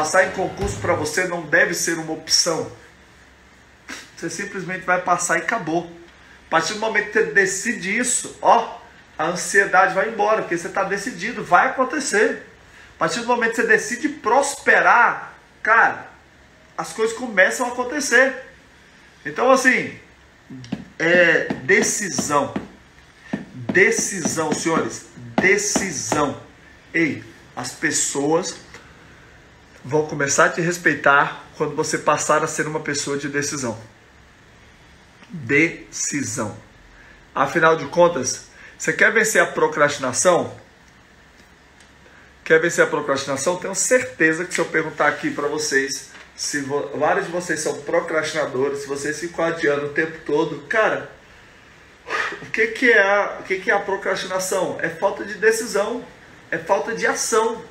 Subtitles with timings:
[0.00, 2.72] Passar em concurso para você não deve ser uma opção.
[4.16, 5.92] Você simplesmente vai passar e acabou.
[6.46, 8.78] A partir do momento que você decide isso, ó,
[9.18, 12.46] a ansiedade vai embora, porque você está decidido, vai acontecer.
[12.96, 16.06] A partir do momento que você decide prosperar, cara,
[16.78, 18.34] as coisas começam a acontecer.
[19.26, 19.98] Então, assim,
[20.98, 22.54] é decisão.
[23.54, 25.08] Decisão, senhores.
[25.38, 26.40] Decisão.
[26.94, 27.22] Ei,
[27.54, 28.56] as pessoas
[29.84, 33.78] vão começar a te respeitar quando você passar a ser uma pessoa de decisão.
[35.28, 36.56] Decisão.
[37.34, 38.46] Afinal de contas,
[38.78, 40.54] você quer vencer a procrastinação?
[42.44, 43.56] Quer vencer a procrastinação?
[43.56, 46.60] Tenho certeza que se eu perguntar aqui para vocês, se
[46.94, 51.10] vários de vocês são procrastinadores, se vocês ficam adiando o tempo todo, cara,
[52.42, 54.78] o que, que, é, a, o que, que é a procrastinação?
[54.80, 56.04] É falta de decisão,
[56.50, 57.62] é falta de ação.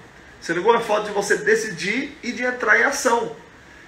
[0.47, 0.75] Ligou?
[0.75, 3.35] É falta de você decidir e de entrar em ação.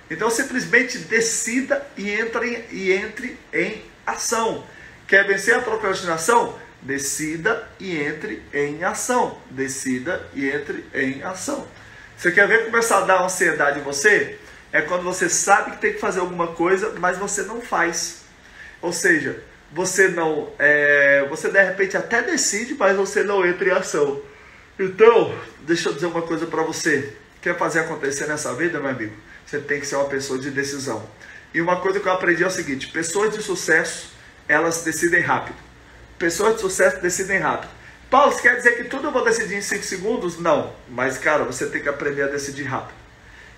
[0.10, 4.64] Então simplesmente decida e entre, e entre em ação.
[5.08, 6.60] Quer vencer a procrastinação?
[6.82, 9.38] Decida e entre em ação.
[9.50, 11.68] Decida e entre em ação.
[12.18, 14.38] Você quer ver começar a dar ansiedade em você?
[14.72, 18.22] É quando você sabe que tem que fazer alguma coisa, mas você não faz.
[18.82, 20.52] Ou seja, você não.
[20.60, 24.22] É, você de repente até decide, mas você não entra em ação.
[24.82, 27.14] Então, deixa eu dizer uma coisa para você.
[27.40, 29.14] Quer fazer acontecer nessa vida, meu amigo?
[29.46, 31.08] Você tem que ser uma pessoa de decisão.
[31.54, 34.12] E uma coisa que eu aprendi é o seguinte: pessoas de sucesso,
[34.48, 35.58] elas decidem rápido.
[36.18, 37.70] Pessoas de sucesso decidem rápido.
[38.10, 40.40] Paulo, quer dizer que tudo eu vou decidir em 5 segundos?
[40.40, 40.74] Não.
[40.90, 42.96] Mas, cara, você tem que aprender a decidir rápido.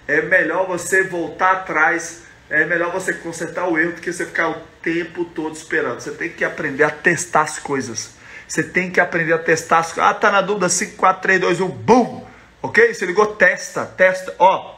[0.08, 4.50] É melhor você voltar atrás, é melhor você consertar o erro do que você ficar
[4.50, 6.02] o tempo todo esperando.
[6.02, 8.12] Você tem que aprender a testar as coisas.
[8.54, 9.84] Você tem que aprender a testar.
[9.98, 10.70] Ah, tá na dúvida?
[10.70, 12.24] 5, 4, 3, 2, 1, BUM!
[12.62, 12.94] Ok?
[12.94, 13.26] Você ligou?
[13.26, 14.36] Testa, testa.
[14.38, 14.76] Ó,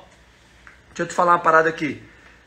[0.87, 2.01] deixa eu te falar uma parada aqui.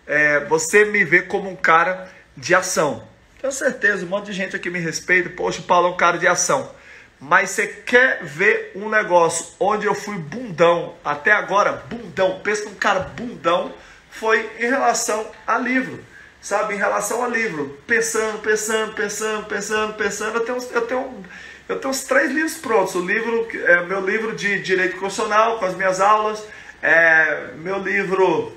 [0.07, 3.07] É, você me vê como um cara de ação.
[3.39, 5.29] Tenho certeza, um monte de gente aqui me respeita.
[5.29, 6.75] Poxa, o Paulo é um cara de ação.
[7.21, 12.75] Mas você quer ver um negócio onde eu fui bundão, até agora, bundão, pensa num
[12.75, 13.75] cara bundão,
[14.11, 16.03] foi em relação a livro.
[16.41, 17.79] Sabe, em relação a livro.
[17.87, 20.37] Pensando, pensando, pensando, pensando, pensando.
[20.39, 21.25] Eu tenho, eu tenho,
[21.69, 22.95] eu tenho uns três livros prontos.
[22.95, 26.45] O livro, é meu livro de direito constitucional, com as minhas aulas.
[26.83, 28.57] É, meu livro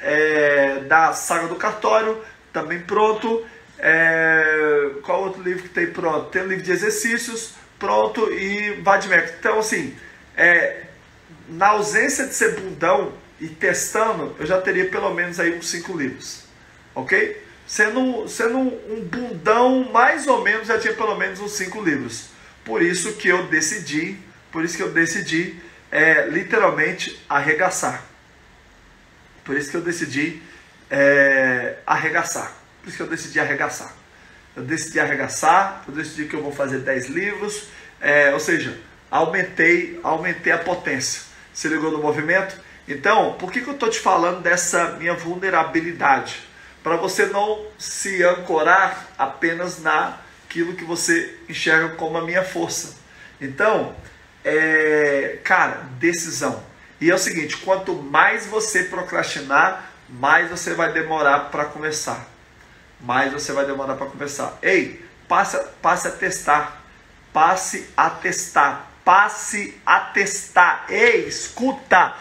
[0.00, 2.22] é, da saga do cartório,
[2.52, 3.44] também pronto.
[3.78, 6.30] É, qual outro livro que tem pronto?
[6.30, 9.34] Tem o livro de exercícios, pronto, e Vadmec.
[9.38, 9.96] Então, assim,
[10.36, 10.82] é,
[11.48, 15.96] na ausência de ser bundão e testando, eu já teria pelo menos aí uns cinco
[15.96, 16.41] livros.
[16.94, 17.42] Ok?
[17.66, 22.26] Sendo, sendo um bundão, mais ou menos, já tinha pelo menos uns cinco livros.
[22.64, 24.18] Por isso que eu decidi,
[24.50, 25.56] por isso que eu decidi
[25.90, 28.02] é, literalmente arregaçar.
[29.44, 30.42] Por isso que eu decidi
[30.90, 32.52] é, arregaçar.
[32.80, 33.94] Por isso que eu decidi arregaçar.
[34.54, 37.68] Eu decidi arregaçar, eu decidi que eu vou fazer 10 livros,
[38.00, 38.78] é, ou seja,
[39.10, 41.22] aumentei, aumentei a potência.
[41.54, 42.56] Se ligou no movimento?
[42.86, 46.42] Então, por que, que eu estou te falando dessa minha vulnerabilidade?
[46.82, 52.96] Para você não se ancorar apenas naquilo que você enxerga como a minha força.
[53.40, 53.94] Então,
[54.44, 56.62] é, cara, decisão.
[57.00, 62.32] E é o seguinte: quanto mais você procrastinar, mais você vai demorar para começar
[63.02, 64.58] mais você vai demorar para começar.
[64.62, 66.82] Ei, passe, passe a testar.
[67.32, 68.90] Passe a testar.
[69.04, 70.86] Passe a testar.
[70.88, 72.14] Ei, escuta.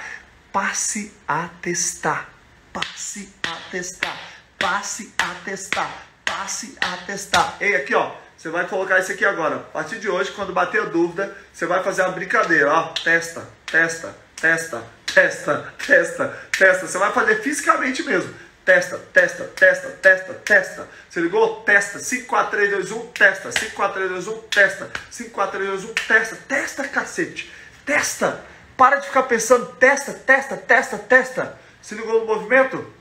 [0.51, 2.29] Passe a testar.
[2.73, 4.17] Passe a testar.
[4.61, 5.91] Passe a testar.
[6.23, 7.57] Passe a testar.
[7.59, 8.11] Ei, aqui ó.
[8.37, 9.55] Você vai colocar isso aqui agora.
[9.55, 12.71] A partir de hoje, quando bater a dúvida, você vai fazer uma brincadeira.
[12.71, 16.87] Ó, testa, testa, testa, testa, testa, testa.
[16.87, 18.33] Você vai fazer fisicamente mesmo.
[18.63, 20.87] Testa, testa, testa, testa, testa.
[21.09, 21.61] Você ligou?
[21.61, 21.97] Testa.
[21.97, 23.51] 5, 4, 3, 2, 1, testa.
[23.51, 24.91] 5, 4, 3, 2, 1, testa.
[25.09, 26.35] 5, 4, 3, 2, 1, testa.
[26.47, 27.51] Testa, cacete.
[27.83, 28.43] Testa.
[28.77, 31.59] Para de ficar pensando, testa, testa, testa, testa.
[31.81, 32.91] Se ligou no movimento?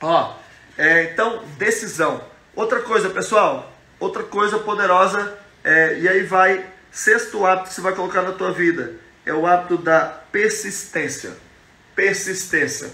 [0.00, 0.34] Ó,
[0.78, 2.22] é, então, decisão.
[2.54, 3.76] Outra coisa, pessoal.
[3.98, 5.36] Outra coisa poderosa.
[5.64, 8.94] É, e aí vai, sexto hábito que você vai colocar na tua vida.
[9.26, 11.32] É o hábito da persistência.
[11.96, 12.90] Persistência.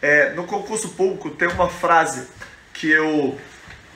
[0.00, 2.26] É, no concurso público tem uma frase
[2.72, 3.38] que eu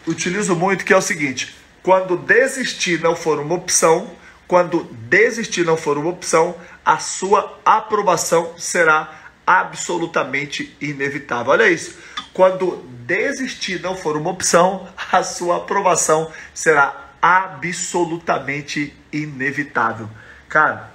[0.06, 4.10] utilizo muito que é o seguinte: quando desistir não for uma opção,
[4.46, 11.52] quando desistir não for uma opção, a sua aprovação será absolutamente inevitável.
[11.52, 11.96] Olha isso.
[12.38, 20.08] Quando desistir não for uma opção, a sua aprovação será absolutamente inevitável.
[20.48, 20.88] Cara,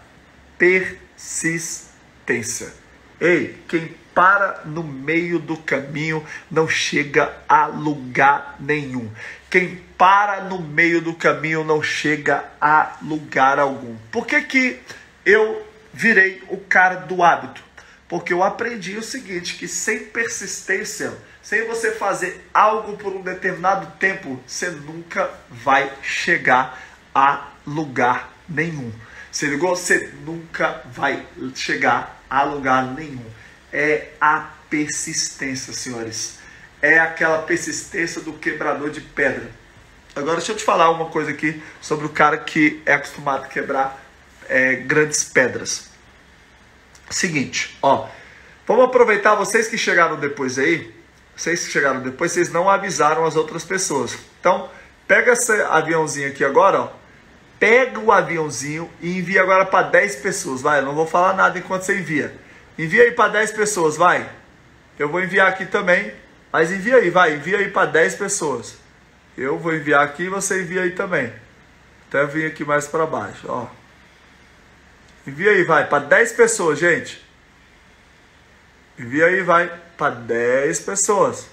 [0.57, 2.73] persistência.
[3.19, 9.11] Ei, quem para no meio do caminho não chega a lugar nenhum.
[9.49, 13.97] Quem para no meio do caminho não chega a lugar algum.
[14.09, 14.79] Por que, que
[15.25, 17.61] eu virei o cara do hábito?
[18.07, 21.13] Porque eu aprendi o seguinte, que sem persistência,
[21.43, 26.81] sem você fazer algo por um determinado tempo, você nunca vai chegar
[27.13, 28.91] a lugar nenhum.
[29.29, 29.75] Você ligou?
[29.75, 33.25] Você nunca vai chegar a lugar nenhum.
[33.73, 36.39] É a persistência, senhores.
[36.81, 39.51] É aquela persistência do quebrador de pedra.
[40.15, 43.47] Agora deixa eu te falar uma coisa aqui sobre o cara que é acostumado a
[43.47, 44.01] quebrar
[44.47, 45.89] é, grandes pedras.
[47.09, 48.07] Seguinte, ó,
[48.65, 51.02] vamos aproveitar vocês que chegaram depois aí,
[51.35, 54.17] vocês chegaram depois, vocês não avisaram as outras pessoas.
[54.39, 54.69] Então,
[55.07, 56.89] pega esse aviãozinho aqui agora, ó,
[57.59, 61.57] pega o aviãozinho e envia agora para 10 pessoas, vai, eu não vou falar nada
[61.57, 62.35] enquanto você envia.
[62.77, 64.29] Envia aí para 10 pessoas, vai.
[64.97, 66.13] Eu vou enviar aqui também,
[66.51, 68.77] mas envia aí, vai, envia aí para 10 pessoas.
[69.37, 71.33] Eu vou enviar aqui e você envia aí também.
[72.07, 73.67] Até vir aqui mais para baixo, ó.
[75.25, 77.23] Envia aí, vai, para 10 pessoas, gente.
[78.99, 81.47] Envia aí, vai, para 10 pessoas.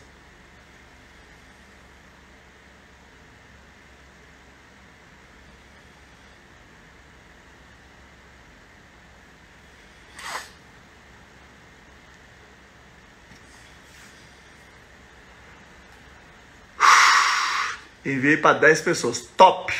[18.05, 19.21] Enviei para 10 pessoas.
[19.37, 19.73] Top!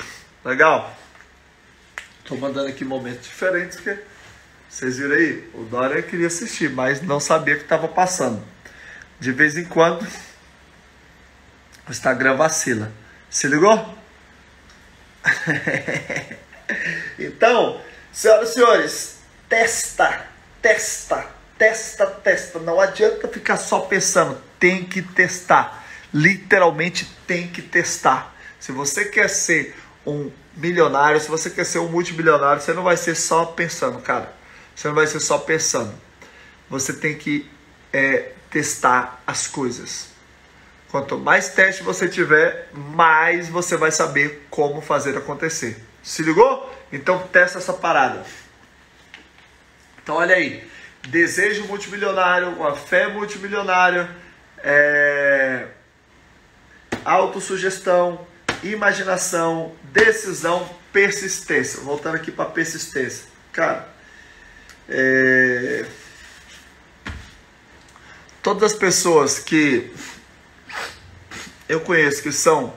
[0.45, 0.97] Legal?
[2.25, 3.99] Tô mandando aqui momentos diferentes, porque
[4.71, 8.41] vocês viram aí, o Dória queria assistir, mas não sabia que estava passando.
[9.19, 10.07] De vez em quando,
[11.89, 12.93] o Instagram vacila.
[13.29, 13.99] Se ligou?
[17.19, 17.81] então,
[18.13, 19.19] senhoras e senhores,
[19.49, 20.27] testa,
[20.63, 21.27] testa,
[21.59, 22.59] testa, testa.
[22.61, 25.85] Não adianta ficar só pensando, tem que testar.
[26.15, 28.37] Literalmente tem que testar.
[28.61, 29.77] Se você quer ser
[30.07, 34.39] um milionário, se você quer ser um multimilionário, você não vai ser só pensando, cara.
[34.81, 35.93] Você não vai ser só pensando.
[36.71, 37.47] Você tem que
[37.93, 40.09] é, testar as coisas.
[40.91, 45.85] Quanto mais teste você tiver, mais você vai saber como fazer acontecer.
[46.03, 46.75] Se ligou?
[46.91, 48.25] Então testa essa parada.
[50.03, 50.67] Então olha aí,
[51.09, 54.09] desejo multimilionário, uma fé multimilionária,
[54.65, 55.67] é...
[57.05, 58.27] autossugestão,
[58.63, 61.81] imaginação, decisão, persistência.
[61.83, 63.27] Voltando aqui para persistência.
[63.53, 64.00] Cara,
[64.91, 65.87] é...
[68.43, 69.91] todas as pessoas que
[71.69, 72.75] eu conheço que são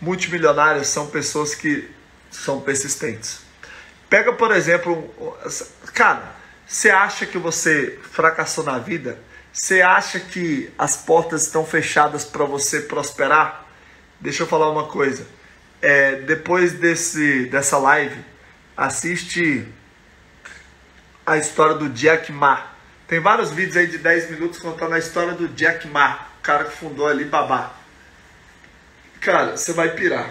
[0.00, 1.90] multimilionárias são pessoas que
[2.30, 3.40] são persistentes.
[4.08, 5.12] Pega, por exemplo,
[5.92, 6.34] cara,
[6.66, 9.18] você acha que você fracassou na vida?
[9.52, 13.66] Você acha que as portas estão fechadas para você prosperar?
[14.20, 15.26] Deixa eu falar uma coisa.
[15.80, 18.16] É, depois desse, dessa live,
[18.76, 19.68] assiste
[21.26, 22.66] a história do Jack Ma.
[23.06, 26.64] Tem vários vídeos aí de 10 minutos contando a história do Jack Ma, o cara
[26.64, 27.72] que fundou ali Babá.
[29.20, 30.30] Cara, você vai pirar.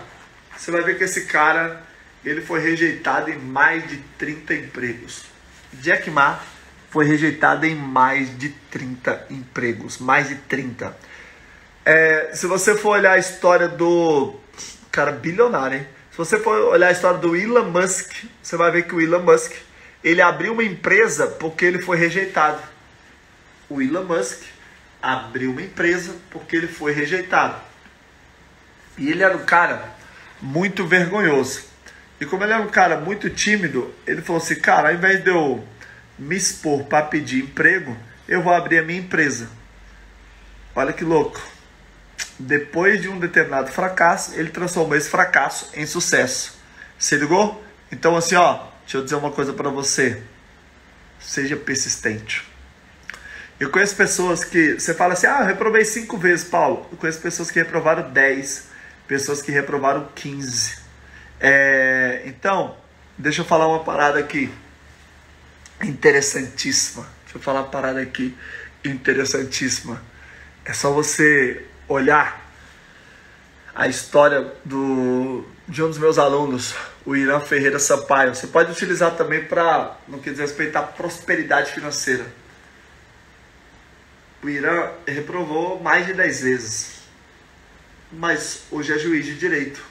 [0.55, 1.81] Você vai ver que esse cara,
[2.23, 5.23] ele foi rejeitado em mais de 30 empregos.
[5.73, 6.39] Jack Ma
[6.91, 10.95] foi rejeitado em mais de 30 empregos, mais de 30.
[11.85, 14.35] É, se você for olhar a história do
[14.91, 15.87] cara bilionário, hein?
[16.11, 19.23] Se você for olhar a história do Elon Musk, você vai ver que o Elon
[19.23, 19.53] Musk
[20.03, 22.61] ele abriu uma empresa porque ele foi rejeitado.
[23.69, 24.43] O Elon Musk
[25.01, 27.59] abriu uma empresa porque ele foi rejeitado.
[28.97, 29.93] E ele era um cara
[30.41, 31.63] muito vergonhoso.
[32.19, 35.29] E como ele era um cara muito tímido, ele falou assim: cara, ao invés de
[35.29, 35.65] eu
[36.19, 39.49] me expor para pedir emprego, eu vou abrir a minha empresa.
[40.75, 41.41] Olha que louco.
[42.37, 46.57] Depois de um determinado fracasso, ele transformou esse fracasso em sucesso.
[46.97, 47.63] Se ligou?
[47.91, 50.21] Então, assim, ó, deixa eu dizer uma coisa para você.
[51.19, 52.45] Seja persistente.
[53.59, 56.87] Eu conheço pessoas que você fala assim: ah, eu reprovei cinco vezes, Paulo.
[56.91, 58.69] Eu conheço pessoas que reprovaram 10,
[59.07, 60.79] pessoas que reprovaram 15.
[61.39, 62.77] É, então,
[63.17, 64.51] deixa eu falar uma parada aqui
[65.81, 67.07] interessantíssima.
[67.23, 68.37] Deixa eu falar uma parada aqui
[68.83, 70.01] interessantíssima.
[70.65, 72.43] É só você olhar
[73.75, 76.75] a história do, de um dos meus alunos,
[77.05, 78.33] o Irã Ferreira Sampaio.
[78.33, 82.25] Você pode utilizar também para, no que diz respeito à prosperidade financeira.
[84.41, 87.01] O Irã reprovou mais de 10 vezes,
[88.11, 89.81] mas hoje é juiz de direito.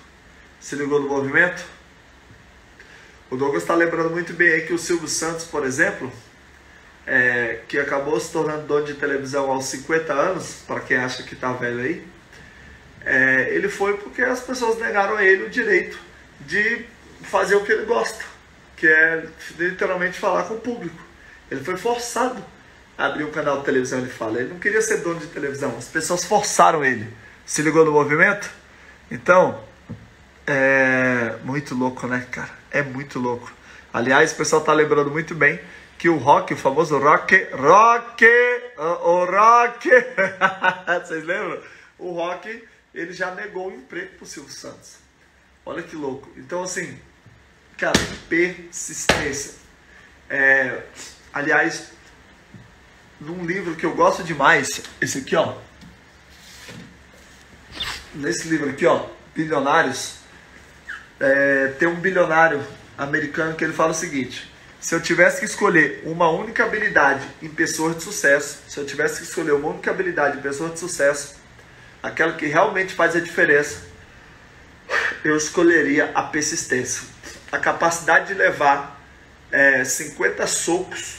[0.61, 1.65] Se ligou no movimento?
[3.31, 6.13] O Douglas está lembrando muito bem aí que o Silvio Santos, por exemplo,
[7.07, 11.35] é, que acabou se tornando dono de televisão aos 50 anos, para quem acha que
[11.35, 12.07] tá velho aí,
[13.05, 15.99] é, ele foi porque as pessoas negaram a ele o direito
[16.41, 16.85] de
[17.23, 18.25] fazer o que ele gosta,
[18.77, 19.27] que é
[19.59, 21.01] literalmente falar com o público.
[21.51, 22.43] Ele foi forçado
[22.97, 24.41] a abrir um canal de televisão, ele fala.
[24.41, 27.13] Ele não queria ser dono de televisão, as pessoas forçaram ele.
[27.45, 28.51] Se ligou no movimento?
[29.11, 29.63] Então,
[30.47, 32.51] é muito louco, né, cara?
[32.71, 33.53] É muito louco.
[33.93, 35.61] Aliás, o pessoal tá lembrando muito bem
[35.99, 38.27] que o Rock, o famoso Rock, Rock,
[38.77, 39.89] o, Rock,
[41.05, 41.61] vocês lembram?
[41.99, 42.65] O Rock,
[42.95, 44.97] ele já negou o emprego pro Silvio Santos.
[45.65, 46.29] Olha que louco.
[46.37, 46.99] Então, assim,
[47.83, 47.99] cara,
[48.29, 49.55] persistência.
[50.31, 50.83] É,
[51.35, 51.91] aliás,
[53.21, 55.57] num livro que eu gosto demais, esse aqui, ó.
[58.15, 60.19] Nesse livro aqui, ó, Bilionários,
[61.19, 62.65] é, tem um bilionário
[62.97, 64.49] americano que ele fala o seguinte:
[64.81, 69.17] se eu tivesse que escolher uma única habilidade em pessoas de sucesso, se eu tivesse
[69.17, 71.35] que escolher uma única habilidade em pessoas de sucesso,
[72.01, 73.83] aquela que realmente faz a diferença,
[75.25, 77.12] eu escolheria a persistência.
[77.53, 79.01] A capacidade de levar
[79.53, 81.19] é, 50 socos,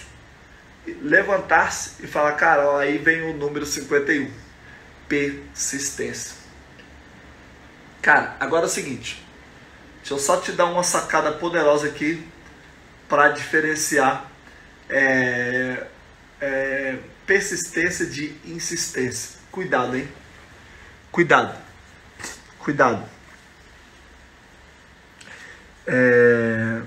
[1.01, 4.29] levantar-se e falar, cara, ó, aí vem o número 51.
[5.07, 6.35] Persistência.
[8.01, 9.23] Cara, agora é o seguinte.
[9.99, 12.27] Deixa eu só te dar uma sacada poderosa aqui
[13.07, 14.29] para diferenciar
[14.89, 15.87] é,
[16.41, 19.39] é, persistência de insistência.
[19.51, 20.09] Cuidado, hein?
[21.11, 21.55] Cuidado.
[22.59, 23.12] Cuidado.
[25.85, 26.81] É,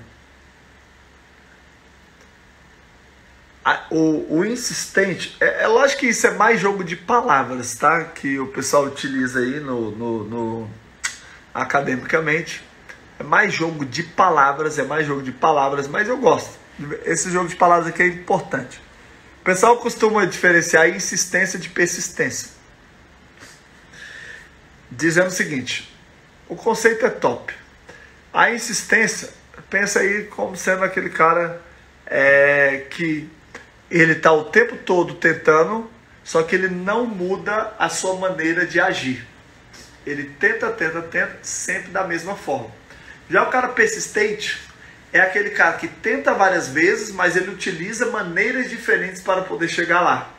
[3.90, 8.04] o, o, insistente, é, é, lógico que isso é mais jogo de palavras, tá?
[8.04, 10.70] Que o pessoal utiliza aí no, no, no
[11.52, 12.62] academicamente.
[13.18, 16.58] É mais jogo de palavras, é mais jogo de palavras, mas eu gosto.
[17.04, 18.80] Esse jogo de palavras aqui é importante.
[19.40, 22.50] O pessoal costuma diferenciar insistência de persistência.
[24.90, 25.92] Dizendo o seguinte:
[26.48, 27.54] o conceito é top.
[28.36, 29.30] A insistência,
[29.70, 31.58] pensa aí como sendo aquele cara
[32.04, 33.26] é, que
[33.90, 35.90] ele está o tempo todo tentando,
[36.22, 39.26] só que ele não muda a sua maneira de agir.
[40.04, 42.70] Ele tenta, tenta, tenta, sempre da mesma forma.
[43.30, 44.60] Já o cara persistente
[45.14, 50.02] é aquele cara que tenta várias vezes, mas ele utiliza maneiras diferentes para poder chegar
[50.02, 50.30] lá.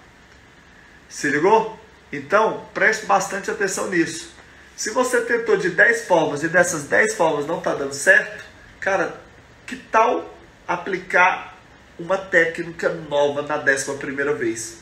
[1.09, 1.79] Se ligou?
[2.13, 4.36] Então, preste bastante atenção nisso.
[4.77, 8.45] Se você tentou de 10 formas e dessas 10 formas não está dando certo,
[8.79, 9.19] cara,
[9.65, 11.57] que tal aplicar
[11.97, 14.77] uma técnica nova na décima primeira vez?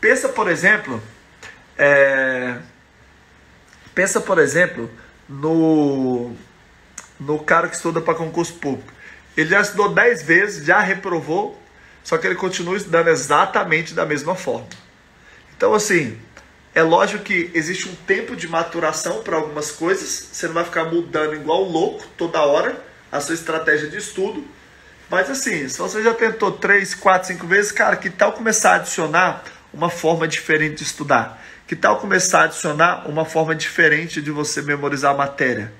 [0.00, 1.00] Pensa, por exemplo,
[1.78, 2.56] é...
[3.94, 4.90] pensa, por exemplo,
[5.28, 6.34] no
[7.20, 8.92] no cara que estuda para concurso público.
[9.36, 11.60] Ele já estudou 10 vezes, já reprovou,
[12.02, 14.66] só que ele continua estudando exatamente da mesma forma.
[15.54, 16.18] Então, assim,
[16.74, 20.84] é lógico que existe um tempo de maturação para algumas coisas, você não vai ficar
[20.84, 24.44] mudando igual louco toda hora a sua estratégia de estudo.
[25.10, 28.74] Mas assim, se você já tentou 3, 4, 5 vezes, cara, que tal começar a
[28.76, 29.42] adicionar
[29.74, 31.42] uma forma diferente de estudar?
[31.66, 35.72] Que tal começar a adicionar uma forma diferente de você memorizar a matéria?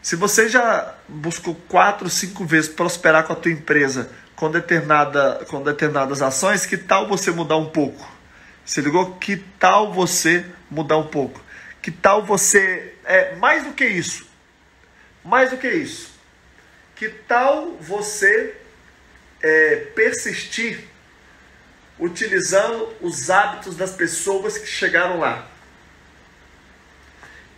[0.00, 5.62] Se você já buscou quatro, cinco vezes prosperar com a tua empresa com, determinada, com
[5.62, 8.11] determinadas ações, que tal você mudar um pouco?
[8.64, 9.16] Se ligou?
[9.16, 11.42] Que tal você mudar um pouco?
[11.80, 12.94] Que tal você.
[13.04, 14.26] É, mais do que isso.
[15.24, 16.12] Mais do que isso.
[16.94, 18.54] Que tal você
[19.42, 20.84] é, persistir
[21.98, 25.48] utilizando os hábitos das pessoas que chegaram lá?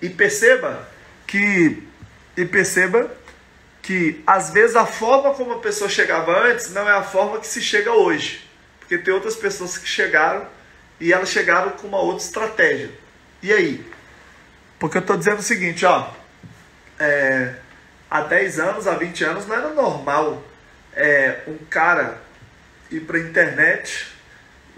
[0.00, 0.88] E perceba
[1.26, 1.82] que
[2.37, 3.14] e perceba
[3.80, 7.46] que às vezes a forma como a pessoa chegava antes não é a forma que
[7.46, 8.49] se chega hoje.
[8.80, 10.46] Porque tem outras pessoas que chegaram
[11.04, 12.90] e elas chegaram com uma outra estratégia.
[13.42, 13.87] E aí?
[14.78, 16.11] Porque eu estou dizendo o seguinte, ó.
[16.99, 17.56] É,
[18.11, 20.42] há 10 anos, há 20 anos, não era normal
[20.94, 22.23] é, um cara
[22.90, 24.06] ir para a internet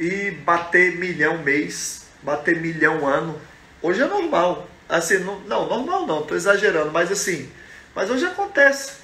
[0.01, 3.41] e bater milhão mês, bater milhão ano.
[3.81, 4.69] Hoje é normal.
[4.89, 7.49] Assim, não, não normal não, estou exagerando, mas assim,
[7.95, 8.95] mas hoje acontece.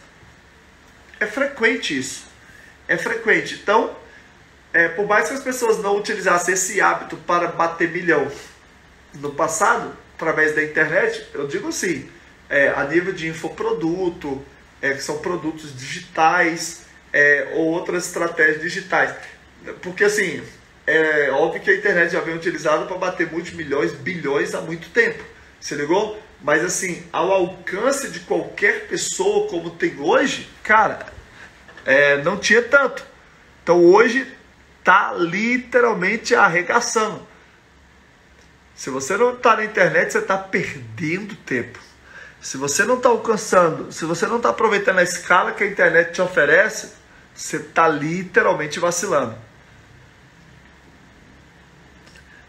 [1.20, 2.26] É frequente isso.
[2.88, 3.60] É frequente.
[3.62, 3.94] Então,
[4.72, 8.30] é, por mais que as pessoas não utilizassem esse hábito para bater milhão
[9.14, 12.08] no passado, através da internet, eu digo assim,
[12.48, 14.42] é, a nível de infoproduto,
[14.80, 19.14] é, que são produtos digitais, é, ou outras estratégias digitais.
[19.82, 20.42] Porque assim,
[20.86, 25.22] é óbvio que a internet já vem utilizada para bater multimilhões, bilhões há muito tempo.
[25.60, 26.20] Se ligou?
[26.40, 31.06] Mas assim, ao alcance de qualquer pessoa como tem hoje, cara,
[31.84, 33.04] é, não tinha tanto.
[33.62, 34.26] Então hoje
[34.82, 37.26] tá literalmente arregaçando.
[38.74, 41.78] Se você não está na internet, você está perdendo tempo.
[42.40, 46.12] Se você não está alcançando, se você não está aproveitando a escala que a internet
[46.12, 46.94] te oferece,
[47.34, 49.36] você está literalmente vacilando.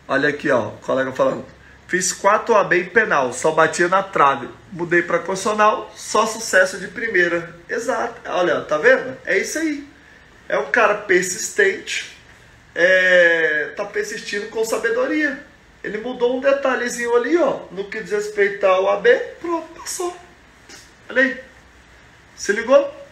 [0.08, 1.46] Olha aqui, ó, o colega falando.
[1.88, 4.50] Fiz 4 AB em penal, só batia na trave.
[4.72, 7.56] Mudei para constitucional, só sucesso de primeira.
[7.70, 8.20] Exato.
[8.26, 9.16] Olha, tá vendo?
[9.26, 9.88] É isso aí.
[10.50, 12.13] É um cara persistente,
[12.76, 15.44] é, tá persistindo com sabedoria.
[15.84, 19.10] Ele mudou um detalhezinho ali, ó, no que diz respeito ao AB,
[19.42, 20.16] pronto, passou.
[21.10, 21.40] Olha aí.
[22.36, 23.04] Se ligou?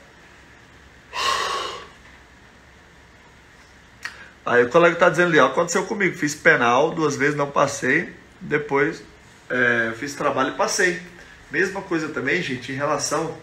[4.46, 8.12] Aí o colega tá dizendo ali, ó, aconteceu comigo, fiz penal duas vezes, não passei,
[8.40, 9.04] depois
[9.52, 11.02] é, fiz trabalho e passei.
[11.52, 13.38] Mesma coisa também, gente, em relação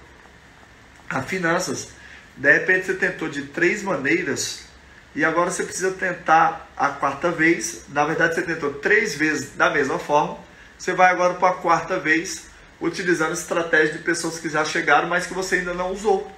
[1.09, 1.91] a finanças.
[2.37, 4.68] De repente você tentou de três maneiras
[5.15, 7.85] e agora você precisa tentar a quarta vez.
[7.89, 10.39] Na verdade, você tentou três vezes da mesma forma.
[10.79, 12.47] Você vai agora para a quarta vez,
[12.81, 16.31] utilizando estratégia de pessoas que já chegaram, mas que você ainda não usou.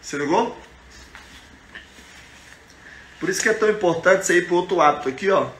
[0.00, 0.56] Se ligou?
[3.18, 5.50] Por isso que é tão importante você ir para outro hábito aqui, ó,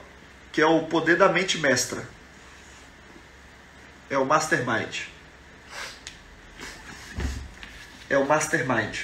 [0.51, 2.07] que é o poder da mente mestra.
[4.09, 5.01] É o mastermind.
[8.09, 9.01] É o mastermind.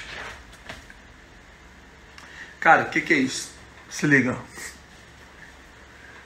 [2.66, 3.52] Cara, o que, que é isso?
[3.88, 4.36] Se liga.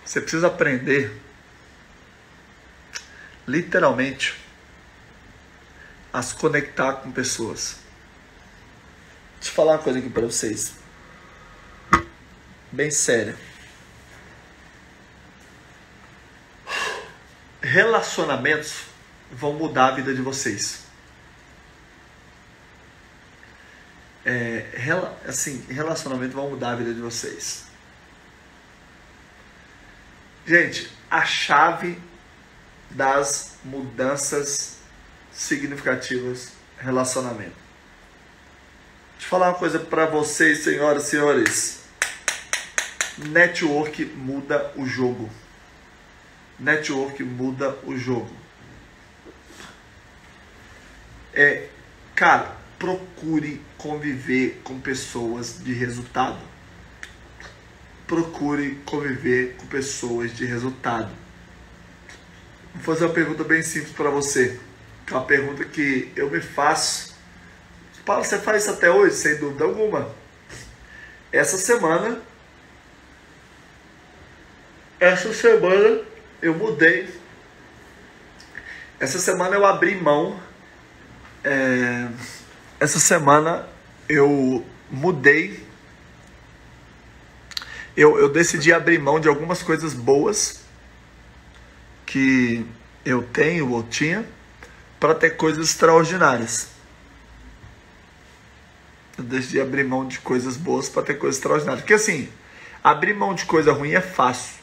[0.02, 1.14] Você precisa aprender,
[3.46, 4.34] literalmente,
[6.10, 7.80] a se conectar com pessoas.
[9.34, 10.76] Deixa eu falar uma coisa aqui para vocês.
[12.72, 13.36] Bem séria.
[17.60, 18.84] Relacionamentos
[19.30, 20.89] vão mudar a vida de vocês.
[24.24, 24.66] É,
[25.26, 27.64] assim, relacionamento vão mudar a vida de vocês.
[30.46, 31.98] Gente, a chave
[32.90, 34.78] das mudanças
[35.32, 37.60] significativas relacionamento.
[39.12, 41.80] Deixa eu falar uma coisa para vocês, senhoras e senhores.
[43.18, 45.30] Network muda o jogo.
[46.58, 48.34] Network muda o jogo.
[51.34, 51.68] É,
[52.14, 56.40] cara, procure conviver com pessoas de resultado.
[58.06, 61.12] Procure conviver com pessoas de resultado.
[62.74, 64.58] Vou fazer uma pergunta bem simples para você.
[65.06, 67.14] É uma pergunta que eu me faço.
[68.06, 69.14] Paulo, você faz isso até hoje?
[69.14, 70.10] Sem dúvida alguma.
[71.30, 72.22] Essa semana.
[74.98, 76.00] Essa semana
[76.40, 77.10] eu mudei.
[78.98, 80.40] Essa semana eu abri mão.
[81.44, 82.08] É,
[82.80, 83.68] essa semana
[84.08, 85.68] eu mudei.
[87.94, 90.62] Eu, eu decidi abrir mão de algumas coisas boas
[92.06, 92.66] que
[93.04, 94.24] eu tenho ou tinha
[94.98, 96.68] para ter coisas extraordinárias.
[99.18, 101.82] Eu decidi abrir mão de coisas boas para ter coisas extraordinárias.
[101.82, 102.30] Porque assim,
[102.82, 104.58] abrir mão de coisa ruim é fácil.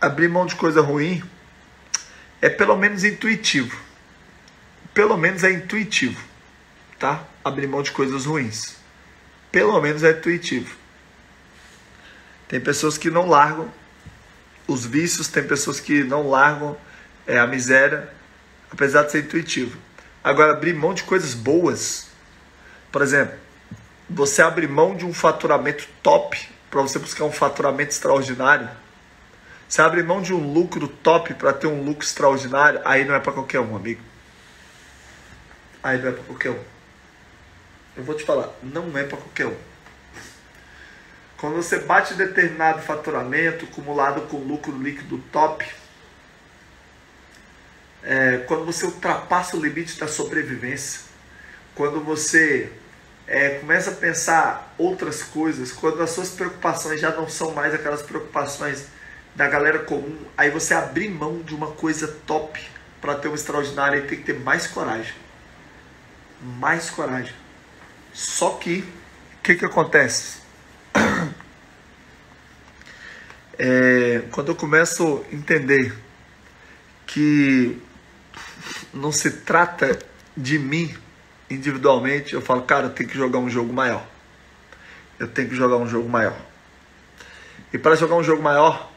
[0.00, 1.20] Abrir mão de coisa ruim
[2.40, 3.87] é pelo menos intuitivo
[4.98, 6.20] pelo menos é intuitivo,
[6.98, 7.22] tá?
[7.44, 8.74] Abrir mão de coisas ruins.
[9.52, 10.74] Pelo menos é intuitivo.
[12.48, 13.72] Tem pessoas que não largam
[14.66, 16.76] os vícios, tem pessoas que não largam
[17.28, 18.08] é, a miséria,
[18.72, 19.78] apesar de ser intuitivo.
[20.24, 22.08] Agora, abrir mão de coisas boas,
[22.90, 23.38] por exemplo,
[24.10, 26.36] você abrir mão de um faturamento top
[26.68, 28.68] para você buscar um faturamento extraordinário.
[29.68, 33.20] Você abre mão de um lucro top para ter um lucro extraordinário, aí não é
[33.20, 34.07] para qualquer um, amigo.
[35.82, 36.64] Aí não é para qualquer um.
[37.96, 39.56] Eu vou te falar, não é para qualquer um.
[41.36, 45.64] Quando você bate determinado faturamento acumulado com lucro líquido top,
[48.02, 51.02] é, quando você ultrapassa o limite da sobrevivência,
[51.74, 52.72] quando você
[53.26, 58.02] é, começa a pensar outras coisas, quando as suas preocupações já não são mais aquelas
[58.02, 58.86] preocupações
[59.36, 62.60] da galera comum, aí você abrir mão de uma coisa top
[63.00, 65.14] para ter um extraordinário, aí tem que ter mais coragem
[66.42, 67.34] mais coragem.
[68.12, 70.38] Só que, o que, que acontece?
[73.60, 75.92] É, quando eu começo a entender
[77.04, 77.76] que
[78.94, 79.98] não se trata
[80.36, 80.96] de mim
[81.50, 84.06] individualmente, eu falo, cara, eu tenho que jogar um jogo maior.
[85.18, 86.38] Eu tenho que jogar um jogo maior.
[87.72, 88.92] E para jogar um jogo maior,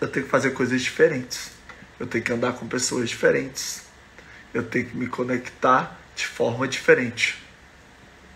[0.00, 1.50] eu tenho que fazer coisas diferentes.
[1.98, 3.82] Eu tenho que andar com pessoas diferentes.
[4.52, 7.42] Eu tenho que me conectar de forma diferente.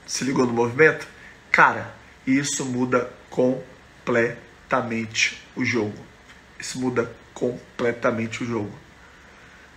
[0.06, 1.06] Se ligou no movimento?
[1.50, 1.94] Cara,
[2.26, 5.96] isso muda completamente o jogo.
[6.58, 8.76] Isso muda completamente o jogo.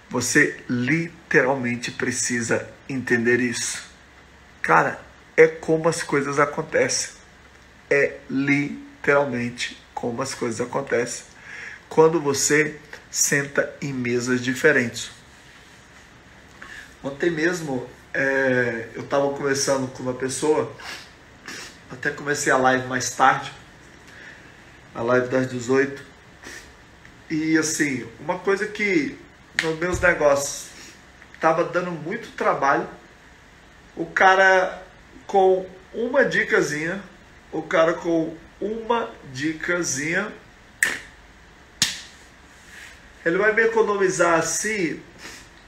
[0.10, 3.84] Você literalmente precisa entender isso.
[4.62, 5.00] Cara,
[5.38, 7.14] é como as coisas acontecem.
[7.90, 11.26] É literalmente como as coisas acontecem.
[11.88, 12.78] Quando você
[13.10, 15.12] senta em mesas diferentes.
[17.04, 20.72] Ontem mesmo é, eu estava conversando com uma pessoa,
[21.90, 23.52] até comecei a live mais tarde,
[24.94, 26.04] a live das 18.
[27.30, 29.18] E assim, uma coisa que
[29.64, 30.70] nos meus negócios
[31.34, 32.88] estava dando muito trabalho,
[33.96, 34.84] o cara
[35.26, 37.02] com uma dicasinha,
[37.52, 40.32] o cara com uma dicasinha,
[43.26, 45.02] ele vai me economizar assim,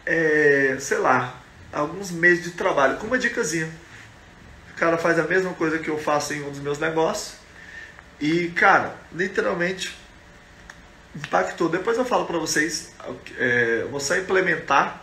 [0.06, 1.40] é, sei lá,
[1.72, 3.70] alguns meses de trabalho, com uma dicasinha.
[4.72, 7.36] O cara faz a mesma coisa que eu faço em um dos meus negócios.
[8.20, 9.96] E, cara, literalmente
[11.16, 11.70] impactou.
[11.70, 12.94] Depois eu falo para vocês,
[13.38, 15.02] é, vou só implementar,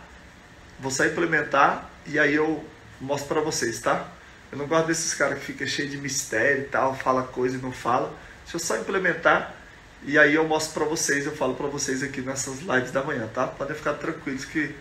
[0.79, 2.63] vou só implementar e aí eu
[2.99, 4.07] mostro para vocês, tá?
[4.51, 7.61] Eu não gosto desses caras que fica cheio de mistério e tal, fala coisa e
[7.61, 8.13] não fala.
[8.43, 9.55] Deixa eu só implementar
[10.03, 13.29] e aí eu mostro para vocês, eu falo para vocês aqui nessas lives da manhã,
[13.33, 13.47] tá?
[13.47, 14.75] Podem ficar tranquilos que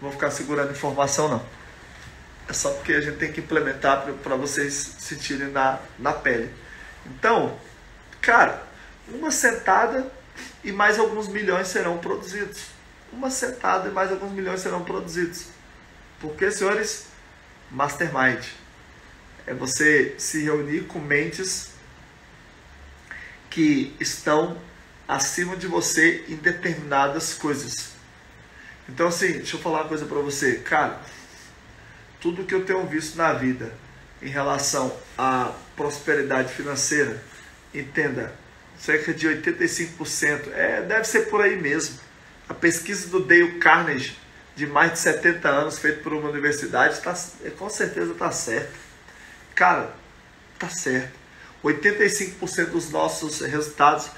[0.00, 1.44] vou ficar segurando informação não.
[2.48, 6.50] É só porque a gente tem que implementar para vocês sentirem na, na pele.
[7.06, 7.58] Então,
[8.20, 8.62] cara,
[9.08, 10.10] uma sentada
[10.62, 12.66] e mais alguns milhões serão produzidos.
[13.12, 15.46] Uma sentada e mais alguns milhões serão produzidos.
[16.20, 17.06] Porque, senhores,
[17.70, 18.44] mastermind
[19.46, 21.70] é você se reunir com mentes
[23.50, 24.58] que estão
[25.06, 27.93] acima de você em determinadas coisas.
[28.88, 30.56] Então, assim, deixa eu falar uma coisa para você.
[30.58, 31.00] Cara,
[32.20, 33.72] tudo que eu tenho visto na vida
[34.22, 37.22] em relação à prosperidade financeira,
[37.74, 38.32] entenda,
[38.78, 41.98] cerca de 85%, é, deve ser por aí mesmo.
[42.48, 44.16] A pesquisa do Dale Carnegie,
[44.54, 47.14] de mais de 70 anos, feita por uma universidade, tá,
[47.58, 48.72] com certeza está certo.
[49.54, 49.94] Cara,
[50.58, 51.12] tá certo.
[51.62, 54.10] 85% dos nossos resultados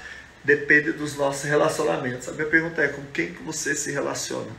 [0.47, 2.29] dependem dos nossos relacionamentos.
[2.29, 4.49] A minha pergunta é: com quem que você se relaciona?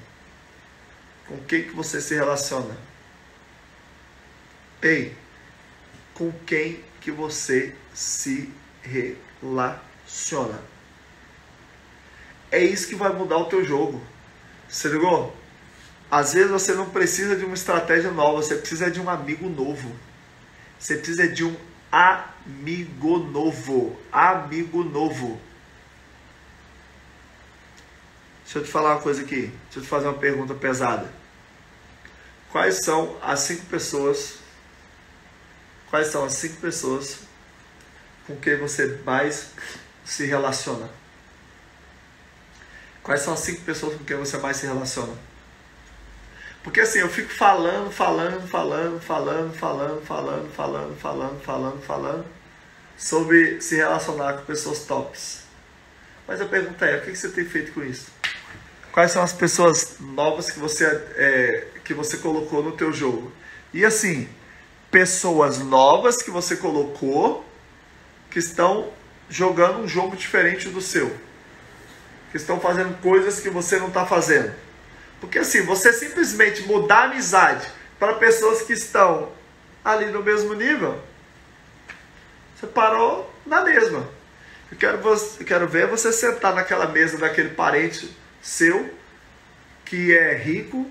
[1.26, 2.76] Com quem que você se relaciona?
[4.82, 5.16] Ei,
[6.12, 10.60] com quem que você se relaciona?
[12.50, 14.02] É isso que vai mudar o teu jogo.
[14.68, 15.34] Você ligou?
[16.10, 19.90] Às vezes você não precisa de uma estratégia nova, você precisa de um amigo novo.
[20.78, 21.56] Você precisa de um
[21.90, 23.98] amigo novo.
[24.12, 25.47] Amigo novo.
[28.48, 29.52] Deixa eu te falar uma coisa aqui.
[29.64, 31.06] Deixa eu te fazer uma pergunta pesada.
[32.50, 34.36] Quais são as cinco pessoas?
[35.90, 37.18] Quais são as cinco pessoas
[38.26, 39.50] com quem você mais
[40.02, 40.88] se relaciona?
[43.02, 45.14] Quais são as cinco pessoas com quem você mais se relaciona?
[46.64, 52.26] Porque assim, eu fico falando, falando, falando, falando, falando, falando, falando, falando, falando, falando
[52.96, 55.42] sobre se relacionar com pessoas tops.
[56.26, 58.17] Mas a pergunta é, o que você tem feito com isso?
[58.98, 63.30] Quais são as pessoas novas que você, é, que você colocou no teu jogo?
[63.72, 64.28] E assim,
[64.90, 67.48] pessoas novas que você colocou
[68.28, 68.92] que estão
[69.30, 71.16] jogando um jogo diferente do seu.
[72.32, 74.52] Que estão fazendo coisas que você não está fazendo.
[75.20, 77.68] Porque assim, você simplesmente mudar a amizade
[78.00, 79.30] para pessoas que estão
[79.84, 81.00] ali no mesmo nível,
[82.58, 84.08] você parou na mesma.
[84.72, 88.94] Eu quero, eu quero ver você sentar naquela mesa daquele parente seu
[89.84, 90.90] que é rico,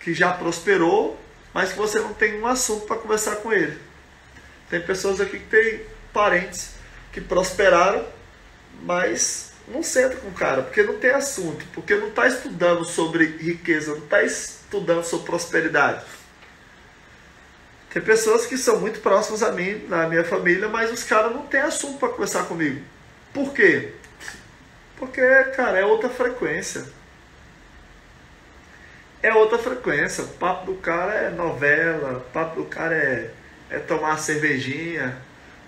[0.00, 1.20] que já prosperou,
[1.52, 3.78] mas que você não tem um assunto para conversar com ele.
[4.68, 5.80] Tem pessoas aqui que têm
[6.12, 6.72] parentes
[7.12, 8.06] que prosperaram,
[8.82, 13.26] mas não senta com o cara, porque não tem assunto, porque não está estudando sobre
[13.26, 16.04] riqueza, não está estudando sobre prosperidade.
[17.92, 21.46] Tem pessoas que são muito próximas a mim, na minha família, mas os caras não
[21.46, 22.80] têm assunto para conversar comigo.
[23.34, 23.92] Por quê?
[25.00, 25.22] Porque,
[25.56, 26.84] cara, é outra frequência.
[29.20, 30.22] É outra frequência.
[30.22, 33.30] O papo do cara é novela, o papo do cara é,
[33.68, 35.16] é tomar cervejinha,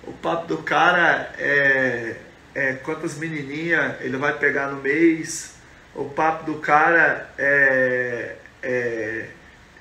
[0.05, 2.17] o papo do cara é
[2.55, 5.55] é, quantas menininhas ele vai pegar no mês.
[5.95, 9.29] O papo do cara é, é,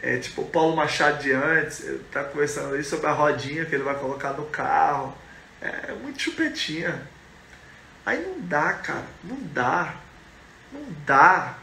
[0.01, 3.83] é tipo o Paulo Machado de antes, tá conversando ali sobre a rodinha que ele
[3.83, 5.15] vai colocar no carro.
[5.61, 7.01] É, é muito chupetinha.
[8.05, 9.95] Aí não dá, cara, não dá.
[10.71, 11.57] Não dá.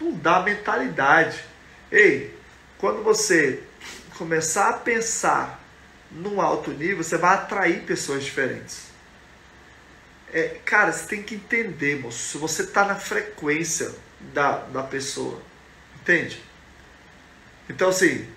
[0.00, 1.44] Não dá mentalidade.
[1.90, 2.36] Ei,
[2.78, 3.62] quando você
[4.16, 5.60] começar a pensar
[6.10, 8.94] num alto nível, você vai atrair pessoas diferentes.
[10.32, 13.94] É, cara, você tem que entender, moço, se você está na frequência
[14.32, 15.40] da, da pessoa.
[16.00, 16.42] Entende?
[17.68, 18.28] Então, assim,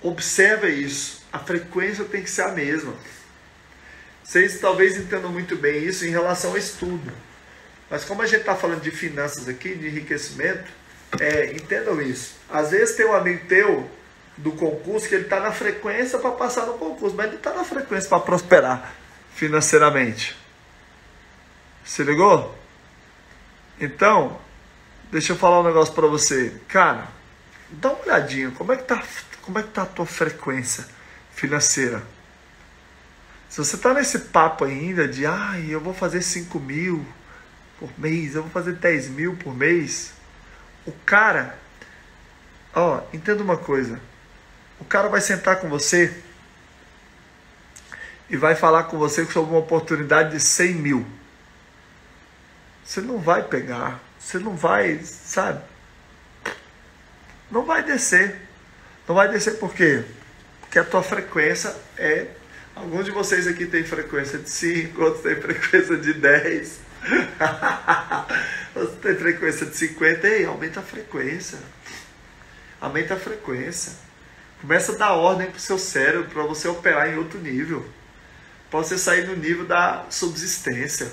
[0.00, 1.22] observa isso.
[1.32, 2.94] A frequência tem que ser a mesma.
[4.30, 7.12] Vocês talvez entendam muito bem isso em relação ao estudo.
[7.90, 10.70] Mas como a gente está falando de finanças aqui, de enriquecimento,
[11.18, 12.36] é, entendam isso.
[12.48, 13.90] Às vezes tem um amigo teu
[14.36, 17.64] do concurso que ele está na frequência para passar no concurso, mas ele está na
[17.64, 18.94] frequência para prosperar
[19.34, 20.38] financeiramente.
[21.84, 22.56] Se ligou?
[23.80, 24.40] Então,
[25.10, 26.54] deixa eu falar um negócio para você.
[26.68, 27.08] Cara,
[27.68, 29.02] dá uma olhadinha, como é que tá,
[29.42, 30.86] como é que tá a tua frequência
[31.34, 32.00] financeira?
[33.50, 37.04] Se você está nesse papo ainda de, ai, eu vou fazer 5 mil
[37.80, 40.12] por mês, eu vou fazer 10 mil por mês,
[40.86, 41.58] o cara,
[42.72, 44.00] ó, entenda uma coisa,
[44.78, 46.16] o cara vai sentar com você
[48.28, 51.06] e vai falar com você sobre uma oportunidade de 100 mil.
[52.84, 55.60] Você não vai pegar, você não vai, sabe?
[57.50, 58.40] Não vai descer.
[59.08, 60.04] Não vai descer por quê?
[60.60, 62.28] Porque a tua frequência é.
[62.80, 66.80] Alguns de vocês aqui tem frequência de 5, outros têm frequência de 10.
[68.74, 70.26] outros têm frequência de 50.
[70.26, 71.58] Ei, aumenta a frequência.
[72.80, 73.92] Aumenta a frequência.
[74.62, 77.86] Começa a dar ordem para o seu cérebro para você operar em outro nível.
[78.70, 81.12] Para você sair do nível da subsistência.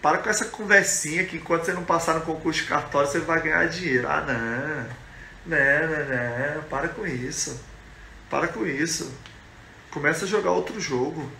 [0.00, 3.42] Para com essa conversinha que enquanto você não passar no concurso de cartório, você vai
[3.42, 4.08] ganhar dinheiro.
[4.08, 5.56] Ah, não.
[5.58, 6.62] Não, não, não.
[6.70, 7.62] Para com isso.
[8.30, 9.12] Para com isso.
[9.90, 11.30] Começa a jogar outro jogo.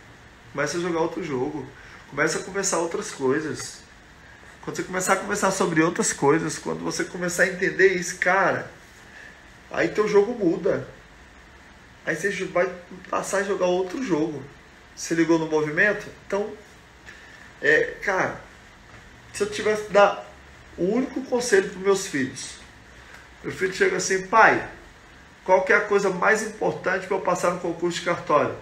[0.53, 1.67] Começa a jogar outro jogo.
[2.09, 3.81] Começa a conversar outras coisas.
[4.63, 8.71] Quando você começar a conversar sobre outras coisas, quando você começar a entender isso, cara,
[9.71, 10.87] aí teu jogo muda.
[12.05, 12.71] Aí você vai
[13.09, 14.43] passar a jogar outro jogo.
[14.97, 16.07] Se ligou no movimento?
[16.27, 16.53] Então,
[17.63, 18.41] é, cara,
[19.33, 20.29] se eu tivesse dar
[20.77, 22.57] o único conselho para meus filhos,
[23.43, 24.69] meu filho chega assim, pai,
[25.51, 28.57] qual é a coisa mais importante para eu passar no concurso de cartório?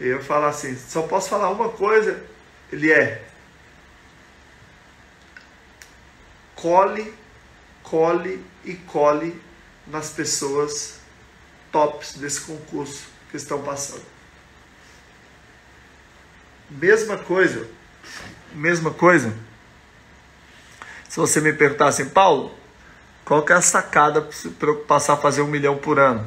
[0.00, 2.24] Eu falo assim, só posso falar uma coisa,
[2.72, 3.22] ele é
[6.54, 7.14] cole,
[7.82, 9.38] cole e cole
[9.86, 11.00] nas pessoas
[11.70, 14.06] tops desse concurso que estão passando.
[16.70, 17.68] Mesma coisa,
[18.54, 19.36] mesma coisa.
[21.10, 22.61] Se você me perguntar assim, Paulo,
[23.24, 24.20] qual que é a sacada
[24.58, 26.26] para eu passar a fazer um milhão por ano?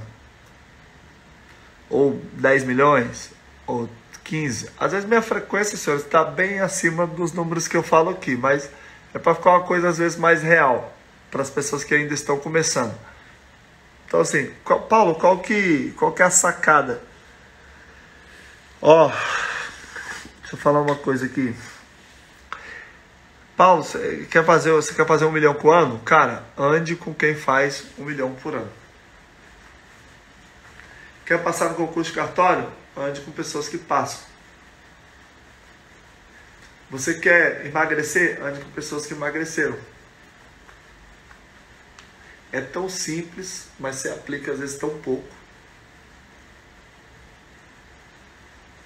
[1.90, 3.32] Ou 10 milhões?
[3.68, 3.90] Ou
[4.24, 4.70] 15?
[4.78, 8.70] Às vezes minha frequência, senhores, está bem acima dos números que eu falo aqui, mas
[9.14, 10.94] é para ficar uma coisa às vezes mais real
[11.30, 12.94] para as pessoas que ainda estão começando.
[14.08, 17.02] Então assim, qual, Paulo, qual que, qual que é a sacada?
[18.82, 19.08] Ó,
[20.42, 21.56] deixa eu falar uma coisa aqui.
[23.56, 26.00] Paulo, você quer fazer, você quer fazer um milhão por ano?
[26.00, 28.72] Cara, ande com quem faz um milhão por ano.
[31.26, 32.70] Quer passar no concurso de cartório?
[32.98, 34.20] Ande com pessoas que passam.
[36.90, 38.44] Você quer emagrecer?
[38.44, 39.78] Ande com pessoas que emagreceram.
[42.52, 45.28] É tão simples, mas se aplica às vezes tão pouco.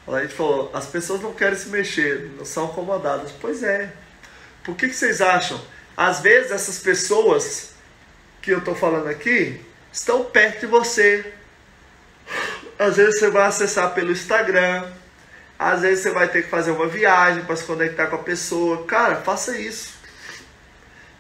[0.08, 3.32] A gente falou, as pessoas não querem se mexer, não são acomodadas.
[3.32, 3.94] Pois é.
[4.64, 5.60] Por que, que vocês acham?
[5.96, 7.74] Às vezes essas pessoas
[8.42, 9.60] que eu estou falando aqui
[9.92, 11.34] estão perto de você.
[12.78, 14.90] Às vezes você vai acessar pelo Instagram.
[15.58, 18.86] Às vezes você vai ter que fazer uma viagem para se conectar com a pessoa.
[18.86, 19.94] Cara, faça isso.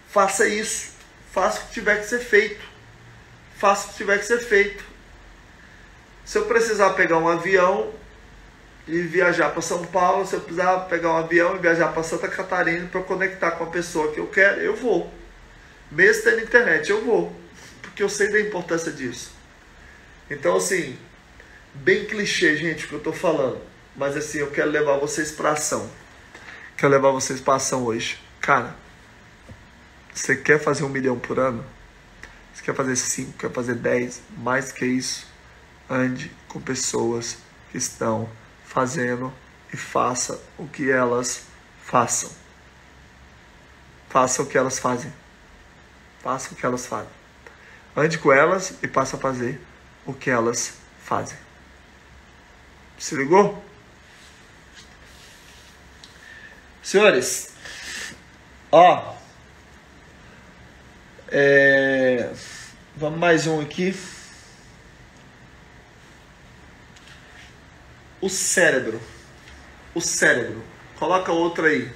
[0.09, 0.93] Faça isso.
[1.33, 2.63] Faça o que tiver que ser feito.
[3.57, 4.83] Faça o que tiver que ser feito.
[6.23, 7.91] Se eu precisar pegar um avião
[8.89, 12.27] e viajar para São Paulo, se eu precisar pegar um avião e viajar para Santa
[12.27, 15.13] Catarina para conectar com a pessoa que eu quero, eu vou.
[15.91, 17.31] Mesmo tendo internet, eu vou.
[17.83, 19.31] Porque eu sei da importância disso.
[20.27, 20.97] Então, assim,
[21.75, 23.61] bem clichê, gente, o que eu estou falando.
[23.95, 25.87] Mas, assim, eu quero levar vocês para ação.
[26.75, 28.19] Quero levar vocês para ação hoje.
[28.41, 28.75] Cara,
[30.11, 31.63] você quer fazer um milhão por ano?
[32.51, 34.19] Você quer fazer cinco, quer fazer dez?
[34.35, 35.27] Mais que isso,
[35.87, 37.37] ande com pessoas
[37.71, 38.27] que estão
[38.69, 39.33] fazendo
[39.73, 41.41] e faça o que elas
[41.83, 42.29] façam.
[44.07, 45.11] Faça o que elas fazem.
[46.21, 47.09] Faça o que elas fazem.
[47.97, 49.59] Ande com elas e passe a fazer
[50.05, 51.37] o que elas fazem.
[52.99, 53.63] Se ligou?
[56.83, 57.51] Senhores,
[58.71, 59.15] ó,
[61.27, 62.31] é,
[62.95, 63.95] vamos mais um aqui.
[68.21, 68.99] O cérebro.
[69.93, 70.61] O cérebro.
[70.97, 71.89] Coloca outro aí.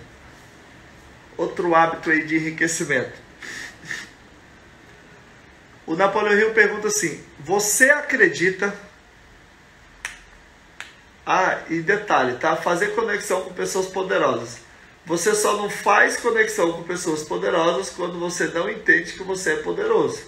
[1.37, 3.21] Outro hábito aí de enriquecimento.
[5.85, 8.73] O Napoleão Hill pergunta assim: Você acredita?
[11.25, 12.55] Ah, e detalhe, tá?
[12.55, 14.59] Fazer conexão com pessoas poderosas.
[15.05, 19.55] Você só não faz conexão com pessoas poderosas quando você não entende que você é
[19.57, 20.21] poderoso.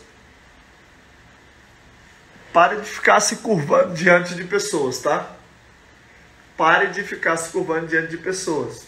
[2.51, 5.36] Pare de ficar se curvando diante de pessoas, tá?
[6.57, 8.83] Pare de ficar se curvando diante de pessoas.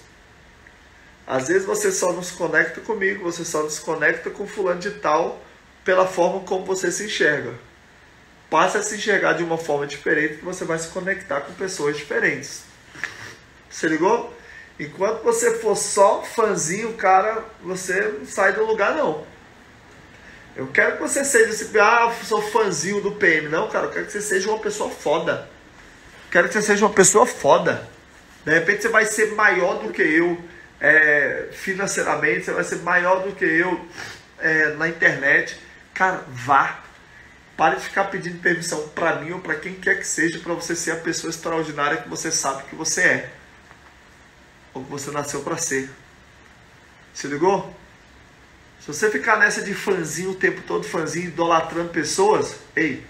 [1.25, 4.80] Às vezes você só não se conecta comigo, você só não se conecta com fulano
[4.80, 5.43] de tal
[5.84, 7.53] pela forma como você se enxerga.
[8.49, 11.97] Passe a se enxergar de uma forma diferente que você vai se conectar com pessoas
[11.97, 12.63] diferentes.
[13.69, 14.34] Você ligou?
[14.80, 19.25] Enquanto você for só fãzinho, cara, você não sai do lugar não.
[20.56, 23.49] Eu quero que você seja esse, ah, sou fãzinho do PM.
[23.49, 25.49] Não, cara, eu quero que você seja uma pessoa foda.
[26.30, 27.88] Quero que você seja uma pessoa foda.
[28.46, 30.42] De repente você vai ser maior do que eu
[30.80, 33.86] é, financeiramente, você vai ser maior do que eu
[34.40, 35.60] é, na internet.
[35.94, 36.84] Cara, vá.
[37.56, 40.76] Pare de ficar pedindo permissão para mim ou para quem quer que seja para você
[40.76, 43.30] ser a pessoa extraordinária que você sabe que você é.
[44.74, 45.90] Ou que você nasceu para ser.
[47.16, 47.74] Se ligou?
[48.80, 53.04] Se você ficar nessa de fãzinho o tempo todo, fãzinho, idolatrando pessoas, ei,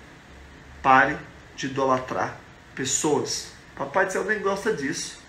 [0.81, 1.17] pare
[1.57, 2.46] de idolatrar
[2.77, 3.51] pessoas.
[3.75, 5.19] Papai do céu nem gosta disso.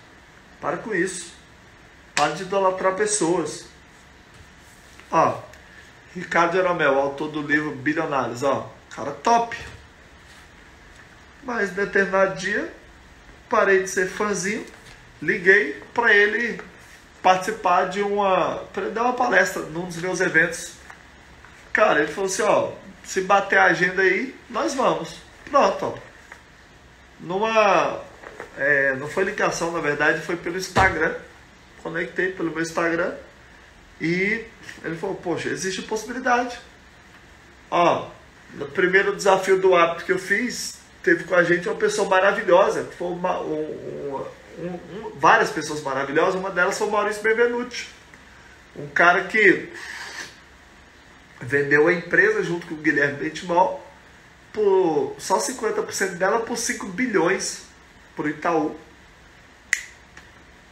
[0.61, 1.32] Para com isso.
[2.14, 3.64] Para de idolatrar pessoas.
[5.11, 5.40] Ó,
[6.14, 9.56] Ricardo Jeromel, autor do livro Bilionários, ó, cara top.
[11.42, 12.70] Mas determinado dia,
[13.48, 14.66] parei de ser fãzinho,
[15.22, 16.61] liguei para ele
[17.22, 18.64] participar de uma.
[18.72, 20.72] para ele dar uma palestra num dos meus eventos.
[21.72, 22.72] Cara, ele falou assim: ó,
[23.04, 25.16] se bater a agenda aí, nós vamos.
[25.50, 26.07] Pronto, ó
[27.20, 28.00] numa.
[28.57, 31.14] É, não foi ligação, na verdade, foi pelo Instagram.
[31.83, 33.14] Conectei pelo meu Instagram.
[34.00, 34.44] E
[34.85, 36.59] ele falou, poxa, existe possibilidade.
[37.70, 38.09] Ó,
[38.54, 42.88] no primeiro desafio do hábito que eu fiz, teve com a gente uma pessoa maravilhosa.
[42.96, 44.24] Foi uma, um,
[44.59, 47.88] um, várias pessoas maravilhosas, uma delas foi o Maurício Benvenuti.
[48.76, 49.68] Um cara que
[51.40, 53.85] vendeu a empresa junto com o Guilherme Bentimol
[54.52, 57.62] por só 50% dela por 5 bilhões
[58.16, 58.76] para o Itaú.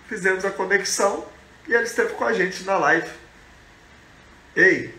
[0.09, 1.27] Fizemos a conexão
[1.67, 3.11] e ele esteve com a gente na live.
[4.55, 4.95] Ei,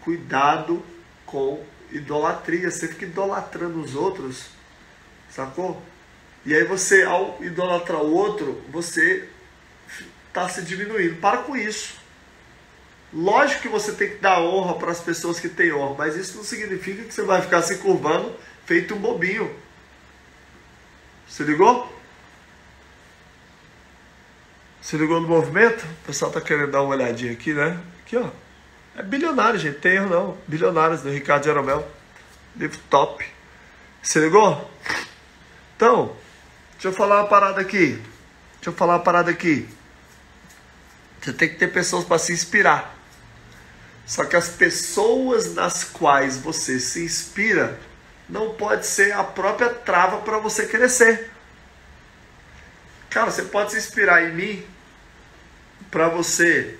[0.00, 0.84] cuidado
[1.26, 2.70] com idolatria.
[2.70, 4.46] Você fica idolatrando os outros,
[5.30, 5.82] sacou?
[6.46, 9.28] E aí você, ao idolatrar o outro, você
[10.28, 11.16] está se diminuindo.
[11.20, 12.03] Para com isso.
[13.14, 16.36] Lógico que você tem que dar honra para as pessoas que têm honra, mas isso
[16.36, 18.34] não significa que você vai ficar se curvando
[18.66, 19.54] feito um bobinho.
[21.28, 21.92] Se ligou?
[24.82, 25.84] Se ligou no movimento?
[25.84, 27.80] O pessoal tá querendo dar uma olhadinha aqui, né?
[28.04, 28.28] Aqui, ó.
[28.96, 29.78] É bilionário, gente.
[29.78, 30.38] Tem erro não.
[30.48, 31.88] Bilionários do Ricardo Jeromel.
[32.56, 33.24] Livro top.
[34.02, 34.70] Se ligou?
[35.76, 36.16] Então,
[36.72, 37.92] deixa eu falar uma parada aqui.
[38.54, 39.68] Deixa eu falar uma parada aqui.
[41.20, 42.94] Você tem que ter pessoas para se inspirar.
[44.06, 47.78] Só que as pessoas nas quais você se inspira
[48.28, 51.30] não pode ser a própria trava para você crescer.
[53.10, 54.66] Cara, você pode se inspirar em mim
[55.90, 56.76] para você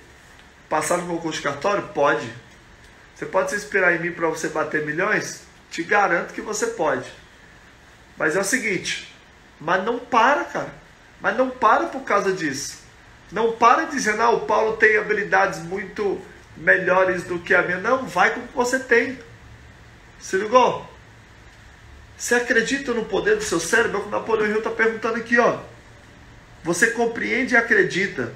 [0.68, 1.88] passar no concurso de cartório?
[1.88, 2.28] Pode.
[3.14, 5.42] Você pode se inspirar em mim para você bater milhões?
[5.70, 7.10] Te garanto que você pode.
[8.16, 9.14] Mas é o seguinte,
[9.60, 10.74] mas não para, cara.
[11.20, 12.78] Mas não para por causa disso.
[13.30, 16.20] Não para dizendo, ah, o Paulo tem habilidades muito
[16.56, 17.78] melhores do que a minha.
[17.78, 19.18] Não, vai com o que você tem.
[20.18, 20.88] Se ligou?
[22.16, 23.98] Você acredita no poder do seu cérebro?
[23.98, 25.60] É o que Napoleão Hill está perguntando aqui, ó.
[26.62, 28.32] Você compreende e acredita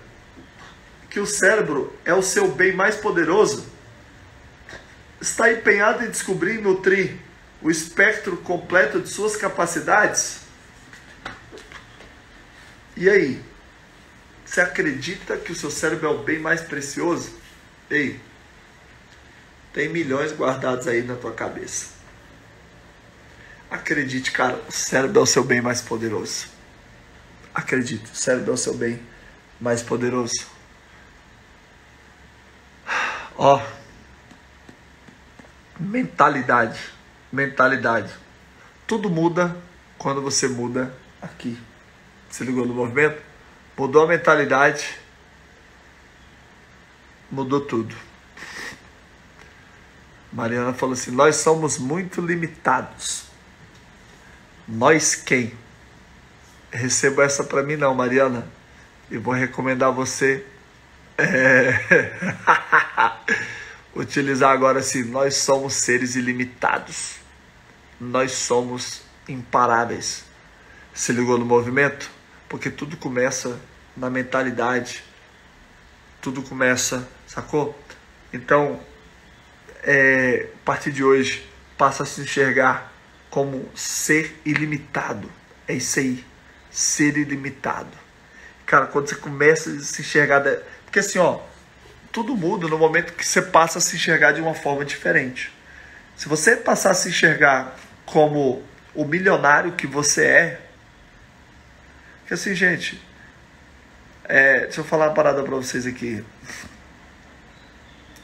[1.09, 3.67] que o cérebro é o seu bem mais poderoso?
[5.21, 7.17] Está empenhado em descobrir e nutrir
[7.63, 10.41] o espectro completo de suas capacidades?
[12.97, 13.43] E aí?
[14.45, 17.33] Você acredita que o seu cérebro é o bem mais precioso?
[17.91, 18.21] Ei,
[19.73, 21.91] tem milhões guardados aí na tua cabeça.
[23.71, 26.49] Acredite, cara, o cérebro é o seu bem mais poderoso.
[27.55, 29.01] Acredite, o cérebro é o seu bem
[29.61, 30.47] mais poderoso.
[33.37, 33.63] Ó,
[35.81, 36.81] mentalidade,
[37.33, 38.13] mentalidade.
[38.87, 39.57] Tudo muda
[39.97, 41.59] quando você muda aqui.
[42.29, 43.23] Se ligou no movimento?
[43.77, 44.99] Mudou a mentalidade
[47.31, 47.95] mudou tudo.
[50.33, 53.25] Mariana falou assim: Nós somos muito limitados.
[54.67, 55.53] Nós quem?
[56.71, 58.47] receba essa para mim não, Mariana.
[59.11, 60.45] E vou recomendar você
[61.17, 62.13] é...
[63.95, 67.17] utilizar agora assim, nós somos seres ilimitados.
[68.01, 70.25] Nós somos imparáveis.
[70.95, 72.11] Se ligou no movimento?
[72.49, 73.59] Porque tudo começa
[73.97, 75.03] na mentalidade.
[76.21, 77.79] Tudo começa, sacou?
[78.33, 78.81] Então,
[79.85, 82.93] é, a partir de hoje, passa a se enxergar
[83.31, 85.31] como ser ilimitado.
[85.69, 86.25] É isso aí.
[86.71, 87.97] Ser ilimitado.
[88.67, 90.43] Cara, quando você começa a se enxergar.
[90.85, 91.41] Porque assim, ó,
[92.11, 95.53] tudo muda no momento que você passa a se enxergar de uma forma diferente.
[96.17, 98.63] Se você passar a se enxergar como
[98.95, 100.61] o milionário que você é,
[102.27, 103.01] que assim, gente,
[104.25, 106.23] é, deixa eu falar uma parada para vocês aqui.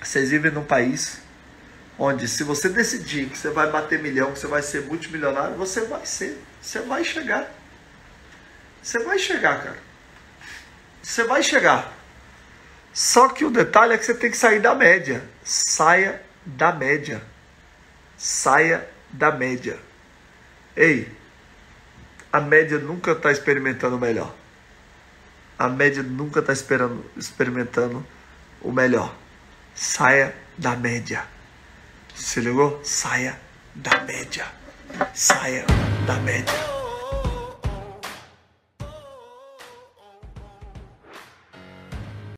[0.05, 1.19] Vocês vivem num país
[1.99, 5.83] onde se você decidir que você vai bater milhão, que você vai ser multimilionário, você
[5.87, 7.51] vai ser, você vai chegar.
[8.83, 9.79] Você vai chegar, cara.
[11.03, 11.93] Você vai chegar.
[12.93, 15.25] Só que o detalhe é que você tem que sair da média.
[15.43, 17.23] Saia da média.
[18.17, 19.79] Saia da média.
[20.77, 21.11] Ei,
[22.33, 24.35] a média nunca está experimentando o melhor.
[25.59, 28.05] A média nunca está experimentando
[28.61, 29.15] o melhor.
[29.75, 31.25] Saia da média.
[32.15, 32.81] Se ligou?
[32.85, 33.39] Saia
[33.75, 34.47] da média.
[35.13, 35.65] Saia
[36.07, 36.74] da média.